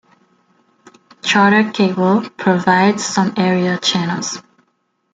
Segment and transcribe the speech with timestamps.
[1.21, 4.41] Charter Cable provides some area channels.